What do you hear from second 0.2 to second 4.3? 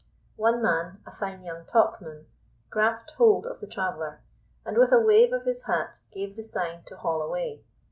One man, a fine young topman, grasped hold of the traveller,